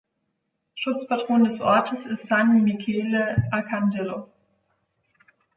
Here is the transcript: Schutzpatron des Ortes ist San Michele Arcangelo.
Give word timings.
Schutzpatron 0.73 1.43
des 1.43 1.61
Ortes 1.61 2.07
ist 2.07 2.25
San 2.25 2.63
Michele 2.63 3.35
Arcangelo. 3.51 4.31